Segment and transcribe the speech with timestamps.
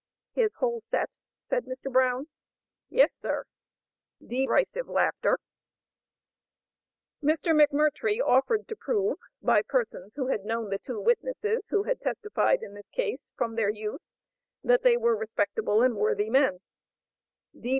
[0.31, 1.11] "His whole set?"
[1.43, 1.91] said Mr.
[1.91, 2.25] Brown.
[2.89, 3.43] "Yes, sir."
[4.19, 5.37] (Derisive laughter).
[7.21, 7.53] Mr.
[7.53, 12.63] McMurtrie offered to prove, by persons who had known the two witnesses who had testified
[12.63, 14.01] in this case, from their youth,
[14.63, 16.61] that they were respectable and worthy men.